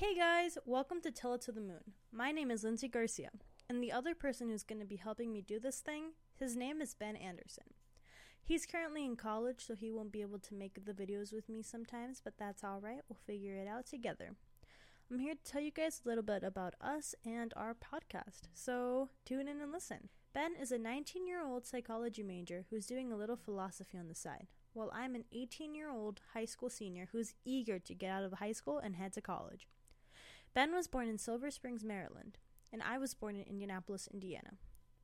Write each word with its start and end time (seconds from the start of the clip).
Hey 0.00 0.14
guys, 0.14 0.56
welcome 0.64 1.02
to 1.02 1.10
Tell 1.10 1.34
It 1.34 1.42
to 1.42 1.52
the 1.52 1.60
Moon. 1.60 1.92
My 2.10 2.32
name 2.32 2.50
is 2.50 2.64
Lynzie 2.64 2.88
Garcia, 2.88 3.28
and 3.68 3.82
the 3.82 3.92
other 3.92 4.14
person 4.14 4.48
who's 4.48 4.62
going 4.62 4.80
to 4.80 4.86
be 4.86 4.96
helping 4.96 5.30
me 5.30 5.42
do 5.42 5.60
this 5.60 5.80
thing, 5.80 6.12
his 6.38 6.56
name 6.56 6.80
is 6.80 6.94
Ben 6.94 7.16
Anderson. 7.16 7.74
He's 8.42 8.64
currently 8.64 9.04
in 9.04 9.16
college, 9.16 9.62
so 9.62 9.74
he 9.74 9.92
won't 9.92 10.10
be 10.10 10.22
able 10.22 10.38
to 10.38 10.54
make 10.54 10.86
the 10.86 10.94
videos 10.94 11.34
with 11.34 11.50
me 11.50 11.62
sometimes, 11.62 12.22
but 12.24 12.38
that's 12.38 12.64
alright, 12.64 13.02
we'll 13.10 13.18
figure 13.26 13.56
it 13.56 13.68
out 13.68 13.84
together. 13.84 14.36
I'm 15.10 15.18
here 15.18 15.34
to 15.34 15.52
tell 15.52 15.60
you 15.60 15.70
guys 15.70 16.00
a 16.02 16.08
little 16.08 16.24
bit 16.24 16.42
about 16.42 16.76
us 16.80 17.14
and 17.22 17.52
our 17.54 17.74
podcast, 17.74 18.48
so 18.54 19.10
tune 19.26 19.48
in 19.48 19.60
and 19.60 19.70
listen. 19.70 20.08
Ben 20.32 20.52
is 20.58 20.72
a 20.72 20.78
19 20.78 21.26
year 21.26 21.44
old 21.44 21.66
psychology 21.66 22.22
major 22.22 22.64
who's 22.70 22.86
doing 22.86 23.12
a 23.12 23.18
little 23.18 23.36
philosophy 23.36 23.98
on 23.98 24.08
the 24.08 24.14
side, 24.14 24.46
while 24.72 24.90
I'm 24.94 25.14
an 25.14 25.24
18 25.30 25.74
year 25.74 25.90
old 25.90 26.22
high 26.32 26.46
school 26.46 26.70
senior 26.70 27.10
who's 27.12 27.34
eager 27.44 27.78
to 27.78 27.94
get 27.94 28.10
out 28.10 28.24
of 28.24 28.32
high 28.32 28.52
school 28.52 28.78
and 28.78 28.96
head 28.96 29.12
to 29.12 29.20
college. 29.20 29.66
Ben 30.52 30.74
was 30.74 30.88
born 30.88 31.08
in 31.08 31.16
Silver 31.16 31.48
Springs, 31.50 31.84
Maryland, 31.84 32.38
and 32.72 32.82
I 32.82 32.98
was 32.98 33.14
born 33.14 33.36
in 33.36 33.42
Indianapolis, 33.42 34.08
Indiana. 34.12 34.54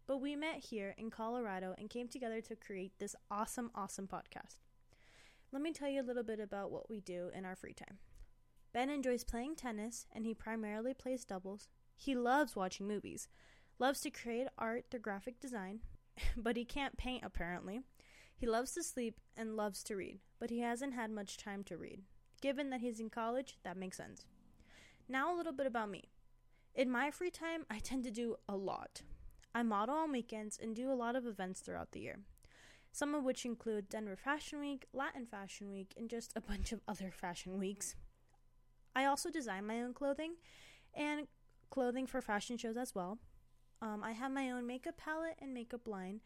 But 0.07 0.21
we 0.21 0.35
met 0.35 0.57
here 0.71 0.95
in 0.99 1.09
Colorado 1.09 1.75
and 1.79 1.89
came 1.89 2.09
together 2.09 2.41
to 2.41 2.57
create 2.57 2.99
this 2.99 3.15
awesome, 3.31 3.71
awesome 3.73 4.09
podcast. 4.09 4.57
Let 5.53 5.63
me 5.63 5.73
tell 5.73 5.89
you 5.89 6.01
a 6.01 6.05
little 6.05 6.25
bit 6.25 6.41
about 6.41 6.73
what 6.73 6.91
we 6.91 7.01
do 7.01 7.31
in 7.33 7.45
our 7.45 7.55
free 7.55 7.75
time. 7.75 7.99
Ben 8.73 8.91
enjoys 8.91 9.23
playing 9.23 9.55
tennis, 9.55 10.07
and 10.13 10.27
he 10.27 10.35
primarily 10.35 10.95
plays 10.95 11.25
doubles. 11.25 11.69
He 11.95 12.17
loves 12.17 12.57
watching 12.57 12.89
movies, 12.89 13.29
loves 13.79 14.01
to 14.01 14.11
create 14.11 14.49
art 14.59 14.87
through 14.91 15.01
graphic 15.01 15.39
design, 15.39 15.81
but 16.37 16.57
he 16.57 16.65
can't 16.65 16.97
paint 16.97 17.23
apparently. 17.25 17.83
He 18.37 18.47
loves 18.47 18.73
to 18.73 18.83
sleep 18.83 19.21
and 19.37 19.57
loves 19.57 19.85
to 19.85 19.97
read, 19.97 20.19
but 20.41 20.51
he 20.51 20.59
hasn't 20.61 20.95
had 20.95 21.11
much 21.11 21.37
time 21.37 21.63
to 21.65 21.77
read. 21.77 22.03
Given 22.43 22.71
that 22.71 22.81
he's 22.81 23.01
in 23.01 23.11
college, 23.11 23.59
that 23.63 23.77
makes 23.77 23.97
sense. 23.97 24.27
Now, 25.09 25.35
a 25.35 25.37
little 25.37 25.53
bit 25.53 25.67
about 25.67 25.91
me. 25.91 26.11
In 26.75 26.91
my 26.91 27.11
free 27.11 27.31
time, 27.31 27.65
I 27.71 27.79
tend 27.79 28.05
to 28.05 28.11
do 28.11 28.37
a 28.49 28.57
lot. 28.57 29.03
I 29.55 29.63
model 29.63 29.95
on 29.95 30.13
weekends 30.13 30.59
and 30.61 30.75
do 30.75 30.91
a 30.91 30.95
lot 30.95 31.17
of 31.17 31.27
events 31.27 31.61
throughout 31.61 31.93
the 31.93 32.01
year, 32.01 32.19
some 32.93 33.15
of 33.15 33.25
which 33.25 33.45
include 33.45 33.89
Denver 33.89 34.17
Fashion 34.17 34.61
Week, 34.61 34.87
Latin 34.93 35.25
Fashion 35.25 35.71
Week, 35.71 35.95
and 35.97 36.11
just 36.11 36.33
a 36.37 36.41
bunch 36.41 36.73
of 36.73 36.83
other 36.87 37.11
fashion 37.11 37.59
weeks. 37.59 37.95
I 38.95 39.05
also 39.05 39.31
design 39.31 39.67
my 39.67 39.81
own 39.81 39.95
clothing 39.95 40.35
and 40.93 41.29
clothing 41.71 42.07
for 42.07 42.21
fashion 42.21 42.59
shows 42.59 42.77
as 42.77 42.95
well. 42.95 43.19
Um, 43.81 44.03
I 44.03 44.13
have 44.13 44.33
my 44.33 44.51
own 44.51 44.67
makeup 44.67 44.97
palette 44.97 45.37
and 45.41 45.55
makeup 45.55 45.87
line, 45.87 46.21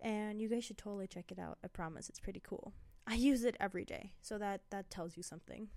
and 0.00 0.40
you 0.40 0.48
guys 0.48 0.64
should 0.64 0.78
totally 0.78 1.06
check 1.06 1.30
it 1.30 1.38
out. 1.38 1.58
I 1.64 1.68
promise 1.68 2.08
it's 2.08 2.20
pretty 2.20 2.40
cool. 2.40 2.72
I 3.06 3.14
use 3.14 3.44
it 3.44 3.56
every 3.60 3.84
day, 3.84 4.12
so 4.20 4.36
that 4.38 4.62
that 4.70 4.90
tells 4.90 5.16
you 5.16 5.22
something. 5.22 5.68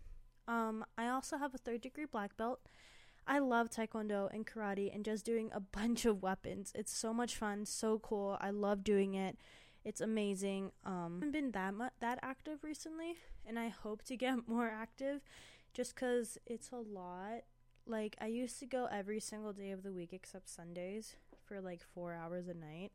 Um, 0.50 0.83
I 0.97 1.08
also 1.08 1.38
have 1.38 1.53
a 1.53 1.59
third 1.59 1.81
degree 1.81 2.05
black 2.05 2.36
belt. 2.36 2.59
I 3.28 3.38
love 3.38 3.69
taekwondo 3.69 4.33
and 4.33 4.47
karate 4.47 4.94
and 4.94 5.06
just 5.06 5.23
doing 5.23 5.52
a 5.53 5.59
bunch 5.78 6.06
of 6.06 6.23
weapons. 6.23 6.72
It's 6.75 6.91
so 6.91 7.14
much 7.14 7.38
fun, 7.38 7.66
so 7.66 8.00
cool. 8.00 8.38
I 8.41 8.50
love 8.50 8.83
doing 8.83 9.14
it. 9.14 9.38
It's 9.86 10.02
amazing. 10.02 10.72
Um, 10.83 11.19
I 11.22 11.25
haven't 11.25 11.31
been 11.31 11.52
that 11.52 11.73
much 11.75 11.94
that 12.00 12.19
active 12.23 12.64
recently, 12.64 13.16
and 13.47 13.58
I 13.58 13.69
hope 13.69 14.03
to 14.06 14.17
get 14.17 14.36
more 14.47 14.67
active, 14.67 15.22
just 15.73 15.95
cause 15.95 16.38
it's 16.47 16.72
a 16.72 16.78
lot. 16.78 17.44
Like 17.86 18.16
I 18.19 18.25
used 18.25 18.59
to 18.59 18.66
go 18.66 18.88
every 18.91 19.19
single 19.19 19.53
day 19.53 19.72
of 19.72 19.84
the 19.84 19.94
week 19.94 20.11
except 20.11 20.50
Sundays 20.50 21.16
for 21.45 21.61
like 21.61 21.81
four 21.94 22.13
hours 22.13 22.47
a 22.47 22.53
night. 22.53 22.91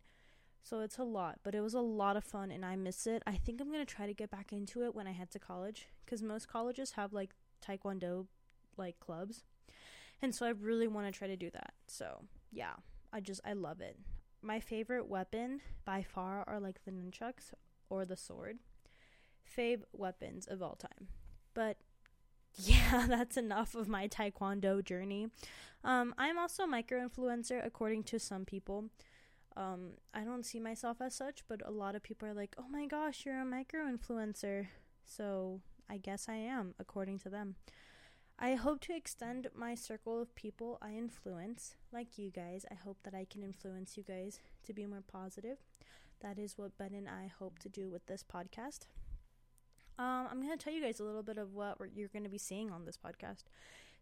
So 0.63 0.81
it's 0.81 0.99
a 0.99 1.05
lot, 1.05 1.41
but 1.45 1.55
it 1.55 1.61
was 1.61 1.75
a 1.75 1.81
lot 1.81 2.17
of 2.17 2.25
fun 2.25 2.51
and 2.51 2.65
I 2.65 2.75
miss 2.75 3.07
it. 3.07 3.23
I 3.27 3.37
think 3.37 3.61
I'm 3.61 3.71
going 3.71 3.85
to 3.85 3.95
try 3.95 4.07
to 4.07 4.15
get 4.15 4.31
back 4.31 4.51
into 4.51 4.83
it 4.85 4.95
when 4.95 5.07
I 5.07 5.13
head 5.13 5.31
to 5.33 5.39
college 5.39 5.89
cuz 6.07 6.23
most 6.23 6.49
colleges 6.49 6.93
have 6.93 7.13
like 7.13 7.35
taekwondo 7.67 8.27
like 8.77 9.01
clubs. 9.01 9.45
And 10.23 10.35
so 10.35 10.47
I 10.47 10.51
really 10.51 10.89
want 10.89 11.07
to 11.07 11.17
try 11.17 11.29
to 11.29 11.37
do 11.37 11.51
that. 11.51 11.75
So, 11.87 12.23
yeah, 12.51 12.75
I 13.13 13.21
just 13.21 13.41
I 13.45 13.53
love 13.53 13.81
it. 13.81 13.99
My 14.43 14.61
favorite 14.61 15.09
weapon 15.09 15.61
by 15.85 16.03
far 16.03 16.45
are 16.47 16.61
like 16.61 16.85
the 16.85 16.91
nunchucks 16.91 17.53
or 17.89 18.05
the 18.05 18.17
sword. 18.17 18.59
Fave 19.57 19.83
weapons 19.93 20.47
of 20.47 20.63
all 20.63 20.77
time. 20.77 21.09
But 21.55 21.79
yeah, 22.57 23.07
that's 23.09 23.37
enough 23.37 23.75
of 23.75 23.89
my 23.89 24.09
taekwondo 24.09 24.85
journey. 24.85 25.29
Um, 25.83 26.15
I'm 26.17 26.39
also 26.39 26.65
a 26.65 26.67
micro 26.67 27.07
influencer, 27.07 27.65
according 27.65 28.05
to 28.05 28.19
some 28.19 28.45
people. 28.45 28.87
Um, 29.57 29.93
I 30.13 30.25
don't 30.25 30.45
see 30.45 30.59
myself 30.59 31.01
as 31.01 31.15
such, 31.15 31.45
but 31.49 31.61
a 31.65 31.71
lot 31.71 31.95
of 31.95 32.03
people 32.03 32.29
are 32.29 32.35
like, 32.35 32.57
oh 32.59 32.69
my 32.69 32.87
gosh, 32.87 33.25
you're 33.25 33.41
a 33.41 33.45
micro 33.45 33.85
influencer. 33.85 34.69
So 35.05 35.61
I 35.89 35.99
guess 35.99 36.29
I 36.29 36.35
am, 36.35 36.75
according 36.79 37.19
to 37.21 37.29
them. 37.29 37.57
I 38.39 38.55
hope 38.55 38.81
to 38.83 38.97
extend 38.97 39.47
my 39.55 39.75
circle 39.75 40.21
of 40.21 40.35
people 40.35 40.79
I 40.83 40.91
influence, 40.93 41.77
like 41.93 42.19
you 42.19 42.31
guys. 42.31 42.67
I 42.71 42.75
hope 42.75 42.99
that 43.05 43.15
I 43.15 43.27
can 43.31 43.43
influence 43.43 43.97
you 43.97 44.03
guys 44.03 44.41
to 44.65 44.73
be 44.73 44.87
more 44.87 45.03
positive. 45.07 45.59
That 46.21 46.39
is 46.39 46.59
what 46.59 46.77
Ben 46.77 46.95
and 46.95 47.09
I 47.09 47.31
hope 47.39 47.59
to 47.61 47.69
do 47.69 47.89
with 47.89 48.07
this 48.07 48.25
podcast. 48.25 48.87
Um, 49.99 50.27
I'm 50.31 50.43
going 50.43 50.57
to 50.57 50.63
tell 50.63 50.73
you 50.73 50.83
guys 50.83 50.99
a 50.99 51.05
little 51.05 51.23
bit 51.23 51.39
of 51.39 51.55
what 51.55 51.79
you're 51.95 52.09
going 52.09 52.25
to 52.25 52.31
be 52.31 52.39
seeing 52.39 52.71
on 52.73 52.85
this 52.85 52.99
podcast. 52.99 53.45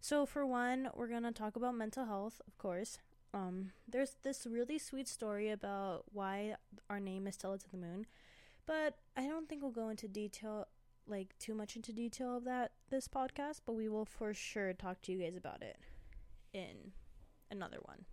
So, 0.00 0.24
for 0.24 0.46
one, 0.46 0.88
we're 0.94 1.08
going 1.08 1.24
to 1.24 1.32
talk 1.32 1.54
about 1.54 1.74
mental 1.74 2.06
health, 2.06 2.40
of 2.46 2.56
course. 2.56 2.98
Um, 3.34 3.72
there's 3.86 4.16
this 4.22 4.46
really 4.48 4.78
sweet 4.78 5.08
story 5.08 5.50
about 5.50 6.04
why 6.12 6.56
our 6.88 7.00
name 7.00 7.26
is 7.26 7.36
Tell 7.36 7.52
It 7.52 7.60
to 7.62 7.70
the 7.70 7.76
Moon, 7.76 8.06
but 8.66 8.96
I 9.16 9.26
don't 9.26 9.48
think 9.48 9.62
we'll 9.62 9.70
go 9.70 9.90
into 9.90 10.08
detail 10.08 10.66
like 11.06 11.36
too 11.38 11.54
much 11.54 11.76
into 11.76 11.92
detail 11.92 12.36
of 12.36 12.44
that 12.44 12.72
this 12.90 13.08
podcast, 13.08 13.60
but 13.66 13.74
we 13.74 13.88
will 13.88 14.04
for 14.04 14.32
sure 14.34 14.72
talk 14.72 15.02
to 15.02 15.12
you 15.12 15.18
guys 15.18 15.36
about 15.36 15.62
it 15.62 15.78
in 16.52 16.92
another 17.50 17.78
one. 17.82 18.04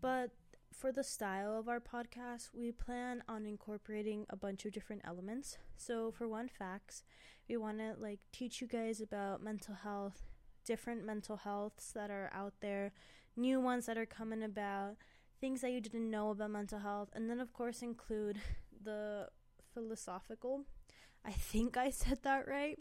But 0.00 0.30
for 0.72 0.92
the 0.92 1.04
style 1.04 1.56
of 1.58 1.68
our 1.68 1.80
podcast, 1.80 2.50
we 2.54 2.72
plan 2.72 3.22
on 3.28 3.46
incorporating 3.46 4.26
a 4.30 4.36
bunch 4.36 4.64
of 4.64 4.72
different 4.72 5.02
elements. 5.04 5.58
So 5.76 6.10
for 6.10 6.26
one 6.26 6.48
facts, 6.48 7.04
we 7.48 7.56
want 7.56 7.78
to 7.78 7.94
like 7.98 8.20
teach 8.32 8.60
you 8.60 8.66
guys 8.66 9.00
about 9.00 9.42
mental 9.42 9.74
health, 9.74 10.22
different 10.64 11.04
mental 11.04 11.36
healths 11.36 11.92
that 11.92 12.10
are 12.10 12.30
out 12.32 12.54
there, 12.60 12.92
new 13.36 13.60
ones 13.60 13.86
that 13.86 13.98
are 13.98 14.06
coming 14.06 14.42
about, 14.42 14.96
things 15.40 15.60
that 15.60 15.72
you 15.72 15.80
didn't 15.80 16.10
know 16.10 16.30
about 16.30 16.50
mental 16.50 16.78
health, 16.78 17.10
and 17.14 17.28
then 17.28 17.40
of 17.40 17.52
course 17.52 17.82
include 17.82 18.38
the 18.84 19.28
philosophical 19.74 20.64
I 21.24 21.32
think 21.32 21.76
I 21.76 21.90
said 21.90 22.18
that 22.22 22.48
right, 22.48 22.78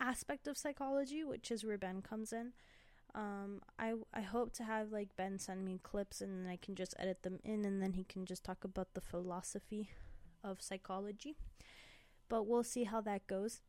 aspect 0.00 0.46
of 0.46 0.58
psychology, 0.58 1.24
which 1.24 1.50
is 1.50 1.64
where 1.64 1.78
Ben 1.78 2.02
comes 2.02 2.32
in. 2.32 2.52
Um, 3.14 3.60
I 3.78 3.94
I 4.14 4.22
hope 4.22 4.52
to 4.54 4.64
have 4.64 4.90
like 4.90 5.16
Ben 5.16 5.38
send 5.38 5.64
me 5.64 5.80
clips 5.82 6.22
and 6.22 6.48
I 6.48 6.56
can 6.56 6.74
just 6.74 6.94
edit 6.98 7.22
them 7.22 7.40
in 7.44 7.64
and 7.64 7.82
then 7.82 7.92
he 7.92 8.04
can 8.04 8.24
just 8.24 8.42
talk 8.42 8.64
about 8.64 8.94
the 8.94 9.02
philosophy 9.02 9.90
of 10.42 10.62
psychology. 10.62 11.36
But 12.28 12.46
we'll 12.46 12.64
see 12.64 12.84
how 12.84 13.02
that 13.02 13.26
goes. 13.26 13.60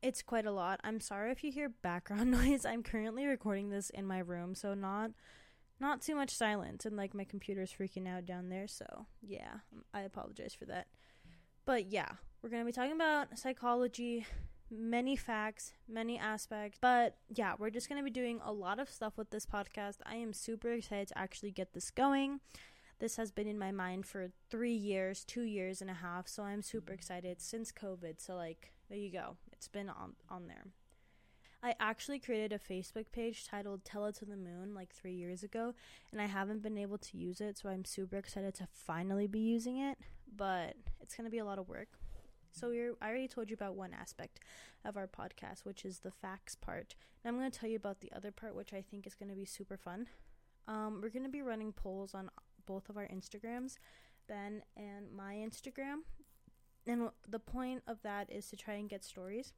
It's 0.00 0.22
quite 0.22 0.46
a 0.46 0.52
lot. 0.52 0.78
I'm 0.84 1.00
sorry 1.00 1.32
if 1.32 1.42
you 1.42 1.50
hear 1.50 1.68
background 1.68 2.30
noise. 2.42 2.64
I'm 2.64 2.84
currently 2.84 3.26
recording 3.26 3.70
this 3.70 3.90
in 3.90 4.06
my 4.06 4.20
room, 4.20 4.54
so 4.54 4.74
not 4.74 5.10
not 5.80 6.00
too 6.02 6.14
much 6.14 6.30
silence 6.30 6.84
and 6.84 6.96
like 6.96 7.14
my 7.14 7.24
computer's 7.24 7.72
freaking 7.72 8.08
out 8.08 8.26
down 8.26 8.48
there, 8.48 8.68
so 8.68 9.06
yeah, 9.20 9.58
I 9.92 10.02
apologize 10.02 10.54
for 10.54 10.66
that. 10.66 10.86
But 11.64 11.90
yeah, 11.90 12.12
we're 12.42 12.50
going 12.50 12.62
to 12.62 12.66
be 12.66 12.72
talking 12.72 12.92
about 12.92 13.36
psychology, 13.38 14.26
many 14.70 15.16
facts, 15.16 15.72
many 15.88 16.18
aspects. 16.18 16.78
But 16.80 17.16
yeah, 17.28 17.54
we're 17.58 17.70
just 17.70 17.88
going 17.88 18.00
to 18.00 18.04
be 18.04 18.10
doing 18.10 18.40
a 18.44 18.52
lot 18.52 18.78
of 18.78 18.88
stuff 18.88 19.14
with 19.16 19.30
this 19.30 19.46
podcast. 19.46 19.96
I 20.06 20.16
am 20.16 20.32
super 20.32 20.70
excited 20.70 21.08
to 21.08 21.18
actually 21.18 21.50
get 21.50 21.72
this 21.72 21.90
going. 21.90 22.40
This 23.00 23.16
has 23.16 23.30
been 23.30 23.46
in 23.46 23.58
my 23.58 23.70
mind 23.70 24.06
for 24.06 24.30
three 24.50 24.74
years, 24.74 25.24
two 25.24 25.42
years 25.42 25.80
and 25.80 25.90
a 25.90 25.94
half. 25.94 26.28
So 26.28 26.42
I'm 26.42 26.62
super 26.62 26.92
mm. 26.92 26.96
excited 26.96 27.40
since 27.40 27.72
COVID. 27.72 28.20
So, 28.20 28.34
like, 28.34 28.72
there 28.88 28.98
you 28.98 29.10
go. 29.10 29.36
It's 29.52 29.68
been 29.68 29.88
on, 29.88 30.14
on 30.28 30.46
there. 30.46 30.64
I 31.60 31.74
actually 31.80 32.20
created 32.20 32.52
a 32.52 32.72
Facebook 32.72 33.06
page 33.10 33.44
titled 33.44 33.84
Tell 33.84 34.06
It 34.06 34.14
to 34.16 34.24
the 34.24 34.36
Moon 34.36 34.74
like 34.74 34.94
three 34.94 35.14
years 35.14 35.42
ago, 35.42 35.74
and 36.12 36.20
I 36.20 36.26
haven't 36.26 36.62
been 36.62 36.78
able 36.78 36.98
to 36.98 37.16
use 37.16 37.40
it, 37.40 37.58
so 37.58 37.68
I'm 37.68 37.84
super 37.84 38.16
excited 38.16 38.54
to 38.54 38.68
finally 38.72 39.26
be 39.26 39.40
using 39.40 39.78
it, 39.78 39.98
but 40.36 40.76
it's 41.00 41.16
going 41.16 41.24
to 41.24 41.32
be 41.32 41.38
a 41.38 41.44
lot 41.44 41.58
of 41.58 41.68
work. 41.68 41.88
So 42.52 42.70
we 42.70 42.90
I 43.00 43.08
already 43.08 43.28
told 43.28 43.50
you 43.50 43.54
about 43.54 43.76
one 43.76 43.94
aspect 43.94 44.40
of 44.84 44.96
our 44.96 45.06
podcast, 45.06 45.64
which 45.64 45.84
is 45.84 46.00
the 46.00 46.10
facts 46.10 46.54
part. 46.54 46.94
And 47.22 47.28
I'm 47.28 47.38
going 47.38 47.50
to 47.50 47.58
tell 47.58 47.68
you 47.68 47.76
about 47.76 48.00
the 48.00 48.12
other 48.14 48.30
part, 48.30 48.54
which 48.54 48.72
I 48.72 48.82
think 48.82 49.06
is 49.06 49.14
going 49.14 49.30
to 49.30 49.34
be 49.34 49.44
super 49.44 49.76
fun. 49.76 50.06
Um, 50.66 51.00
we're 51.02 51.08
going 51.08 51.24
to 51.24 51.30
be 51.30 51.42
running 51.42 51.72
polls 51.72 52.14
on 52.14 52.30
both 52.66 52.88
of 52.88 52.96
our 52.96 53.06
Instagrams, 53.06 53.76
Ben 54.28 54.62
and 54.76 55.12
my 55.16 55.34
Instagram. 55.34 56.00
And 56.86 57.10
the 57.28 57.38
point 57.38 57.82
of 57.86 58.02
that 58.02 58.30
is 58.30 58.48
to 58.48 58.56
try 58.56 58.74
and 58.74 58.88
get 58.88 59.04
stories. 59.04 59.52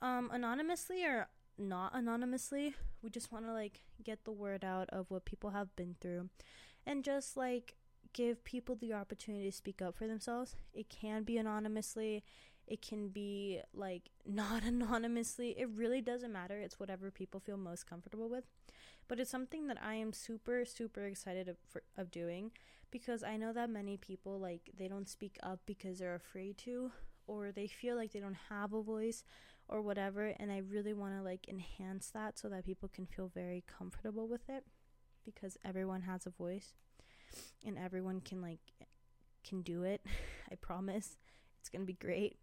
Um, 0.00 0.30
anonymously 0.32 1.04
or 1.04 1.28
not 1.58 1.94
anonymously, 1.94 2.74
we 3.02 3.10
just 3.10 3.32
want 3.32 3.46
to 3.46 3.52
like 3.52 3.82
get 4.02 4.24
the 4.24 4.32
word 4.32 4.64
out 4.64 4.90
of 4.90 5.10
what 5.10 5.24
people 5.24 5.50
have 5.50 5.74
been 5.76 5.96
through 6.00 6.28
and 6.86 7.04
just 7.04 7.36
like 7.36 7.76
give 8.12 8.44
people 8.44 8.76
the 8.76 8.92
opportunity 8.92 9.50
to 9.50 9.56
speak 9.56 9.82
up 9.82 9.96
for 9.96 10.06
themselves. 10.06 10.56
It 10.74 10.88
can 10.88 11.22
be 11.24 11.38
anonymously, 11.38 12.24
It 12.66 12.80
can 12.82 13.08
be 13.08 13.60
like 13.74 14.10
not 14.26 14.62
anonymously. 14.64 15.50
It 15.58 15.68
really 15.74 16.00
doesn't 16.00 16.32
matter. 16.32 16.58
It's 16.58 16.78
whatever 16.80 17.10
people 17.10 17.40
feel 17.40 17.56
most 17.56 17.86
comfortable 17.88 18.28
with. 18.28 18.44
But 19.08 19.20
it's 19.20 19.30
something 19.30 19.66
that 19.66 19.78
I 19.82 19.94
am 19.94 20.12
super 20.12 20.64
super 20.64 21.04
excited 21.04 21.48
of, 21.48 21.56
for, 21.68 21.82
of 21.96 22.10
doing 22.10 22.52
because 22.90 23.22
I 23.22 23.36
know 23.36 23.52
that 23.52 23.70
many 23.70 23.96
people 23.96 24.38
like 24.38 24.70
they 24.76 24.88
don't 24.88 25.08
speak 25.08 25.38
up 25.42 25.60
because 25.66 25.98
they're 25.98 26.14
afraid 26.14 26.58
to 26.58 26.92
or 27.26 27.52
they 27.52 27.66
feel 27.66 27.96
like 27.96 28.12
they 28.12 28.20
don't 28.20 28.36
have 28.48 28.72
a 28.72 28.82
voice 28.82 29.24
or 29.68 29.80
whatever 29.82 30.34
and 30.38 30.50
I 30.52 30.58
really 30.58 30.92
want 30.92 31.14
to 31.16 31.22
like 31.22 31.48
enhance 31.48 32.10
that 32.10 32.38
so 32.38 32.48
that 32.48 32.64
people 32.64 32.88
can 32.88 33.06
feel 33.06 33.28
very 33.34 33.64
comfortable 33.66 34.28
with 34.28 34.48
it 34.48 34.64
because 35.24 35.56
everyone 35.64 36.02
has 36.02 36.26
a 36.26 36.30
voice 36.30 36.74
and 37.64 37.78
everyone 37.78 38.20
can 38.20 38.40
like 38.40 38.60
can 39.46 39.62
do 39.62 39.82
it. 39.82 40.04
I 40.50 40.54
promise. 40.56 41.16
It's 41.60 41.68
going 41.68 41.82
to 41.82 41.86
be 41.86 41.92
great. 41.92 42.36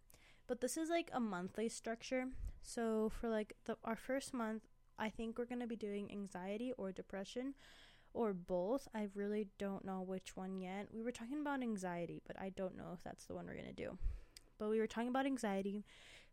But 0.46 0.60
this 0.60 0.76
is 0.76 0.88
like 0.88 1.10
a 1.12 1.20
monthly 1.20 1.68
structure. 1.68 2.26
So 2.62 3.10
for 3.20 3.28
like 3.28 3.54
the 3.66 3.76
our 3.84 3.96
first 3.96 4.34
month, 4.34 4.62
I 4.98 5.08
think 5.08 5.38
we're 5.38 5.44
going 5.46 5.60
to 5.60 5.66
be 5.66 5.76
doing 5.76 6.10
anxiety 6.10 6.72
or 6.76 6.92
depression 6.92 7.54
or 8.12 8.32
both. 8.32 8.88
I 8.94 9.08
really 9.14 9.48
don't 9.58 9.84
know 9.84 10.02
which 10.02 10.36
one 10.36 10.60
yet. 10.60 10.88
We 10.92 11.02
were 11.02 11.12
talking 11.12 11.40
about 11.40 11.62
anxiety, 11.62 12.20
but 12.26 12.40
I 12.40 12.50
don't 12.50 12.76
know 12.76 12.90
if 12.94 13.02
that's 13.02 13.24
the 13.26 13.34
one 13.34 13.46
we're 13.46 13.54
going 13.54 13.66
to 13.66 13.72
do. 13.72 13.98
But 14.58 14.68
we 14.68 14.78
were 14.78 14.86
talking 14.86 15.08
about 15.08 15.26
anxiety. 15.26 15.84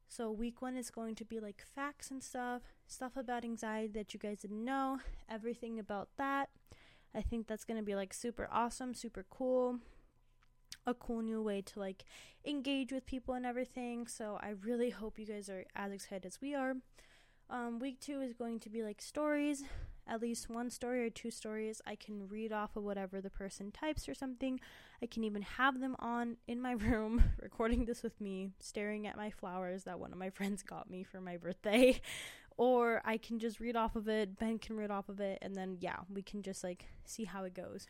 So 0.09 0.31
week 0.31 0.61
1 0.61 0.77
is 0.77 0.89
going 0.89 1.15
to 1.15 1.25
be 1.25 1.39
like 1.39 1.63
facts 1.75 2.11
and 2.11 2.23
stuff, 2.23 2.61
stuff 2.87 3.17
about 3.17 3.43
anxiety 3.43 3.89
that 3.89 4.13
you 4.13 4.19
guys 4.19 4.39
didn't 4.39 4.63
know, 4.63 4.99
everything 5.29 5.79
about 5.79 6.09
that. 6.17 6.49
I 7.15 7.21
think 7.21 7.47
that's 7.47 7.65
going 7.65 7.77
to 7.79 7.85
be 7.85 7.95
like 7.95 8.13
super 8.13 8.47
awesome, 8.51 8.93
super 8.93 9.25
cool. 9.29 9.79
A 10.85 10.93
cool 10.93 11.21
new 11.21 11.41
way 11.41 11.61
to 11.61 11.79
like 11.79 12.05
engage 12.45 12.91
with 12.93 13.05
people 13.05 13.33
and 13.33 13.45
everything. 13.45 14.07
So 14.07 14.39
I 14.41 14.53
really 14.63 14.89
hope 14.89 15.19
you 15.19 15.25
guys 15.25 15.49
are 15.49 15.65
as 15.75 15.91
excited 15.91 16.25
as 16.25 16.39
we 16.41 16.55
are. 16.55 16.75
Um, 17.49 17.79
week 17.79 17.99
two 17.99 18.21
is 18.21 18.33
going 18.33 18.59
to 18.61 18.69
be 18.69 18.83
like 18.83 19.01
stories, 19.01 19.63
at 20.05 20.21
least 20.21 20.49
one 20.49 20.69
story 20.69 21.05
or 21.05 21.09
two 21.09 21.31
stories. 21.31 21.81
I 21.85 21.95
can 21.95 22.27
read 22.27 22.51
off 22.51 22.75
of 22.75 22.83
whatever 22.83 23.21
the 23.21 23.29
person 23.29 23.71
types 23.71 24.09
or 24.09 24.13
something. 24.13 24.59
I 25.01 25.05
can 25.05 25.23
even 25.23 25.41
have 25.43 25.79
them 25.79 25.95
on 25.99 26.37
in 26.47 26.61
my 26.61 26.71
room, 26.73 27.23
recording 27.41 27.85
this 27.85 28.03
with 28.03 28.19
me, 28.19 28.49
staring 28.59 29.07
at 29.07 29.17
my 29.17 29.29
flowers 29.29 29.83
that 29.83 29.99
one 29.99 30.11
of 30.11 30.17
my 30.17 30.29
friends 30.29 30.61
got 30.61 30.89
me 30.89 31.03
for 31.03 31.21
my 31.21 31.37
birthday. 31.37 32.01
Or 32.57 33.01
I 33.05 33.17
can 33.17 33.39
just 33.39 33.59
read 33.59 33.75
off 33.75 33.95
of 33.95 34.07
it, 34.09 34.37
Ben 34.37 34.59
can 34.59 34.75
read 34.75 34.91
off 34.91 35.09
of 35.09 35.19
it, 35.19 35.37
and 35.41 35.55
then 35.55 35.77
yeah, 35.79 35.97
we 36.13 36.21
can 36.21 36.41
just 36.41 36.63
like 36.63 36.85
see 37.05 37.23
how 37.25 37.43
it 37.43 37.53
goes. 37.53 37.87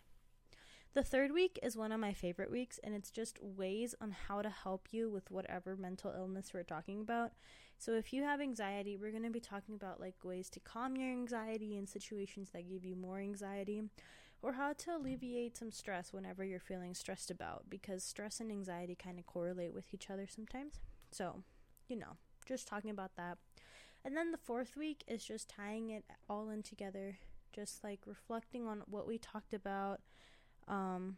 The 0.93 1.03
third 1.03 1.31
week 1.31 1.59
is 1.61 1.77
one 1.77 1.91
of 1.91 1.99
my 1.99 2.13
favorite 2.13 2.49
weeks, 2.49 2.79
and 2.83 2.95
it's 2.95 3.11
just 3.11 3.37
ways 3.41 3.93
on 4.01 4.15
how 4.27 4.41
to 4.41 4.49
help 4.49 4.87
you 4.91 5.09
with 5.09 5.29
whatever 5.29 5.75
mental 5.75 6.11
illness 6.11 6.51
we're 6.53 6.63
talking 6.63 7.01
about. 7.01 7.33
So, 7.77 7.93
if 7.93 8.11
you 8.11 8.23
have 8.23 8.41
anxiety, 8.41 8.97
we're 8.97 9.11
going 9.11 9.23
to 9.23 9.29
be 9.29 9.39
talking 9.39 9.75
about 9.75 9.99
like 9.99 10.15
ways 10.23 10.49
to 10.49 10.59
calm 10.59 10.95
your 10.95 11.11
anxiety 11.11 11.77
in 11.77 11.85
situations 11.85 12.49
that 12.49 12.69
give 12.69 12.83
you 12.83 12.95
more 12.95 13.19
anxiety, 13.19 13.83
or 14.41 14.53
how 14.53 14.73
to 14.73 14.95
alleviate 14.95 15.55
some 15.55 15.71
stress 15.71 16.11
whenever 16.11 16.43
you're 16.43 16.59
feeling 16.59 16.95
stressed 16.95 17.29
about, 17.29 17.69
because 17.69 18.03
stress 18.03 18.39
and 18.39 18.51
anxiety 18.51 18.95
kind 18.95 19.19
of 19.19 19.25
correlate 19.27 19.73
with 19.73 19.93
each 19.93 20.09
other 20.09 20.25
sometimes. 20.27 20.79
So, 21.11 21.43
you 21.87 21.95
know, 21.95 22.17
just 22.45 22.67
talking 22.67 22.89
about 22.89 23.15
that. 23.17 23.37
And 24.05 24.15
then 24.15 24.31
the 24.31 24.37
fourth 24.37 24.77
week 24.77 25.03
is 25.07 25.23
just 25.25 25.49
tying 25.49 25.89
it 25.89 26.05
all 26.29 26.49
in 26.49 26.63
together, 26.63 27.17
just 27.53 27.83
like 27.83 27.99
reflecting 28.05 28.65
on 28.65 28.83
what 28.87 29.07
we 29.07 29.17
talked 29.17 29.53
about 29.53 29.99
um, 30.67 31.17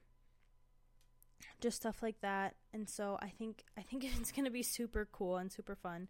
just 1.60 1.78
stuff 1.78 2.02
like 2.02 2.22
that. 2.22 2.56
And 2.74 2.88
so 2.90 3.18
I 3.22 3.30
think 3.30 3.64
I 3.78 3.82
think 3.82 4.04
it's 4.20 4.32
gonna 4.32 4.52
be 4.52 4.64
super 4.64 5.08
cool 5.12 5.38
and 5.38 5.52
super 5.52 5.76
fun, 5.76 6.08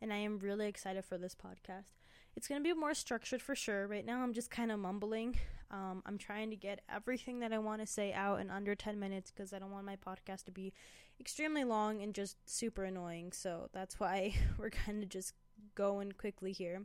and 0.00 0.12
I 0.12 0.16
am 0.16 0.38
really 0.38 0.68
excited 0.68 1.04
for 1.04 1.18
this 1.18 1.34
podcast. 1.34 1.92
It's 2.36 2.48
gonna 2.48 2.60
be 2.60 2.72
more 2.72 2.94
structured 2.94 3.42
for 3.42 3.54
sure. 3.54 3.86
Right 3.86 4.04
now, 4.04 4.22
I'm 4.22 4.32
just 4.32 4.50
kind 4.50 4.70
of 4.70 4.78
mumbling. 4.78 5.38
Um, 5.70 6.02
I'm 6.04 6.18
trying 6.18 6.50
to 6.50 6.56
get 6.56 6.80
everything 6.92 7.40
that 7.40 7.52
I 7.52 7.58
want 7.58 7.80
to 7.80 7.86
say 7.86 8.12
out 8.12 8.40
in 8.40 8.50
under 8.50 8.74
10 8.74 8.98
minutes 8.98 9.30
because 9.30 9.52
I 9.52 9.60
don't 9.60 9.70
want 9.70 9.86
my 9.86 9.94
podcast 9.94 10.44
to 10.46 10.50
be 10.50 10.72
extremely 11.20 11.62
long 11.62 12.02
and 12.02 12.12
just 12.12 12.38
super 12.44 12.82
annoying. 12.82 13.30
So 13.30 13.68
that's 13.72 14.00
why 14.00 14.34
we're 14.58 14.70
kind 14.70 15.00
of 15.00 15.08
just 15.08 15.32
going 15.74 16.12
quickly 16.12 16.52
here. 16.52 16.82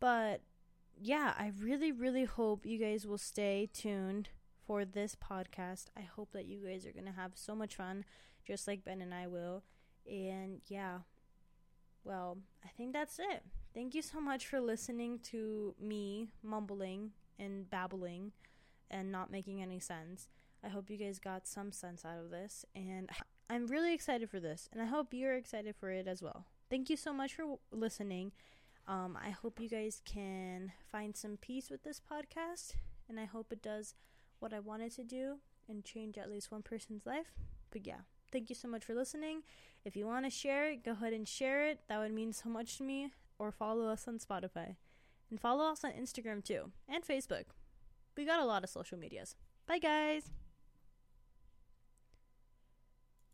But 0.00 0.42
yeah, 1.00 1.34
I 1.38 1.52
really, 1.60 1.92
really 1.92 2.24
hope 2.24 2.66
you 2.66 2.78
guys 2.78 3.06
will 3.06 3.18
stay 3.18 3.68
tuned 3.72 4.28
for 4.66 4.84
this 4.84 5.16
podcast. 5.16 5.86
I 5.96 6.02
hope 6.02 6.32
that 6.32 6.46
you 6.46 6.58
guys 6.66 6.86
are 6.86 6.92
going 6.92 7.06
to 7.06 7.12
have 7.12 7.32
so 7.34 7.54
much 7.54 7.76
fun, 7.76 8.04
just 8.46 8.66
like 8.66 8.84
Ben 8.84 9.00
and 9.00 9.14
I 9.14 9.26
will. 9.26 9.62
And 10.06 10.60
yeah, 10.66 10.98
well, 12.04 12.38
I 12.64 12.68
think 12.68 12.92
that's 12.92 13.18
it. 13.18 13.44
Thank 13.74 13.94
you 13.94 14.02
so 14.02 14.20
much 14.20 14.46
for 14.46 14.60
listening 14.60 15.20
to 15.24 15.74
me 15.80 16.28
mumbling 16.42 17.10
and 17.38 17.68
babbling 17.68 18.32
and 18.90 19.12
not 19.12 19.30
making 19.30 19.62
any 19.62 19.78
sense. 19.78 20.28
I 20.64 20.68
hope 20.68 20.90
you 20.90 20.96
guys 20.96 21.18
got 21.18 21.46
some 21.46 21.70
sense 21.70 22.04
out 22.04 22.18
of 22.18 22.30
this, 22.30 22.64
and 22.74 23.08
I'm 23.50 23.66
really 23.66 23.94
excited 23.94 24.28
for 24.30 24.40
this, 24.40 24.68
and 24.72 24.82
I 24.82 24.86
hope 24.86 25.14
you're 25.14 25.34
excited 25.34 25.76
for 25.76 25.90
it 25.90 26.08
as 26.08 26.22
well. 26.22 26.46
Thank 26.70 26.90
you 26.90 26.96
so 26.96 27.12
much 27.12 27.34
for 27.34 27.58
listening. 27.72 28.32
Um, 28.86 29.18
I 29.22 29.30
hope 29.30 29.60
you 29.60 29.68
guys 29.68 30.02
can 30.04 30.72
find 30.90 31.16
some 31.16 31.36
peace 31.38 31.70
with 31.70 31.82
this 31.82 32.00
podcast, 32.00 32.74
and 33.08 33.18
I 33.18 33.24
hope 33.24 33.52
it 33.52 33.62
does 33.62 33.94
what 34.38 34.52
I 34.52 34.60
wanted 34.60 34.94
to 34.96 35.04
do 35.04 35.38
and 35.68 35.84
change 35.84 36.18
at 36.18 36.30
least 36.30 36.50
one 36.50 36.62
person's 36.62 37.06
life. 37.06 37.32
But 37.70 37.86
yeah, 37.86 38.00
thank 38.32 38.48
you 38.48 38.54
so 38.54 38.68
much 38.68 38.84
for 38.84 38.94
listening. 38.94 39.42
If 39.84 39.96
you 39.96 40.06
want 40.06 40.24
to 40.24 40.30
share 40.30 40.70
it, 40.70 40.84
go 40.84 40.92
ahead 40.92 41.12
and 41.12 41.26
share 41.26 41.66
it. 41.66 41.80
That 41.88 41.98
would 41.98 42.12
mean 42.12 42.32
so 42.32 42.48
much 42.48 42.78
to 42.78 42.82
me. 42.82 43.12
Or 43.38 43.52
follow 43.52 43.86
us 43.86 44.08
on 44.08 44.18
Spotify. 44.18 44.76
And 45.30 45.40
follow 45.40 45.70
us 45.70 45.84
on 45.84 45.92
Instagram 45.92 46.42
too, 46.42 46.72
and 46.88 47.04
Facebook. 47.04 47.44
We 48.16 48.24
got 48.24 48.40
a 48.40 48.46
lot 48.46 48.64
of 48.64 48.70
social 48.70 48.98
medias. 48.98 49.36
Bye, 49.66 49.78
guys. 49.78 50.30